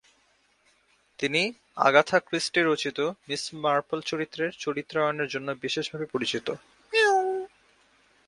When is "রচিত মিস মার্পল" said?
2.61-3.99